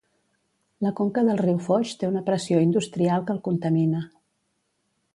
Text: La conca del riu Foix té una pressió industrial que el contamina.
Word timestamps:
La 0.85 0.91
conca 0.99 1.23
del 1.27 1.41
riu 1.43 1.59
Foix 1.67 1.93
té 2.01 2.11
una 2.13 2.25
pressió 2.31 2.65
industrial 2.71 3.29
que 3.29 3.39
el 3.39 3.45
contamina. 3.51 4.05